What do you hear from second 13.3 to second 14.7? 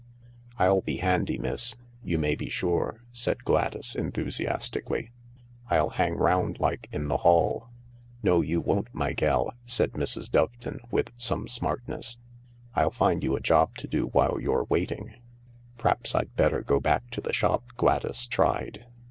a job to do while you're